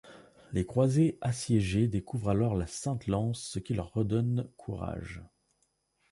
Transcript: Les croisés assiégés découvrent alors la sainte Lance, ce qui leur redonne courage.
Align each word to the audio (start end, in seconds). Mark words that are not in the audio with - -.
Les 0.51 0.65
croisés 0.65 1.19
assiégés 1.21 1.87
découvrent 1.87 2.29
alors 2.31 2.55
la 2.55 2.65
sainte 2.65 3.05
Lance, 3.05 3.39
ce 3.39 3.59
qui 3.59 3.75
leur 3.75 3.93
redonne 3.93 4.49
courage. 4.57 5.21